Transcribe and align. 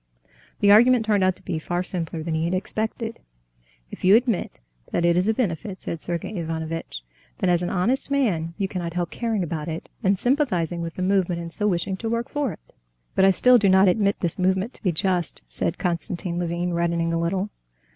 The 0.61 0.71
argument 0.71 1.05
turned 1.05 1.23
out 1.23 1.35
to 1.35 1.43
be 1.45 1.59
far 1.59 1.83
simpler 1.83 2.23
than 2.23 2.33
he 2.33 2.45
had 2.45 2.55
expected. 2.55 3.19
"If 3.91 4.03
you 4.03 4.15
admit 4.15 4.59
that 4.91 5.05
it 5.05 5.15
is 5.15 5.27
a 5.27 5.33
benefit," 5.35 5.83
said 5.83 6.01
Sergey 6.01 6.33
Ivanovitch, 6.37 7.01
"then, 7.37 7.51
as 7.51 7.61
an 7.61 7.69
honest 7.69 8.09
man, 8.09 8.55
you 8.57 8.67
cannot 8.67 8.95
help 8.95 9.11
caring 9.11 9.43
about 9.43 9.67
it 9.67 9.89
and 10.01 10.17
sympathizing 10.17 10.81
with 10.81 10.95
the 10.95 11.03
movement, 11.03 11.39
and 11.39 11.53
so 11.53 11.67
wishing 11.67 11.97
to 11.97 12.09
work 12.09 12.29
for 12.29 12.51
it." 12.51 12.73
"But 13.13 13.25
I 13.25 13.29
still 13.29 13.59
do 13.59 13.69
not 13.69 13.87
admit 13.87 14.21
this 14.21 14.39
movement 14.39 14.73
to 14.73 14.81
be 14.81 14.91
just," 14.91 15.43
said 15.45 15.77
Konstantin 15.77 16.39
Levin, 16.39 16.73
reddening 16.73 17.13
a 17.13 17.19
little. 17.21 17.51